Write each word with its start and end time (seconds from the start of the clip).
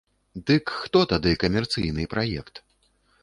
Дык 0.47 0.71
хто 0.83 1.01
тады 1.11 1.33
камерцыйны 1.45 2.07
праект? 2.13 2.63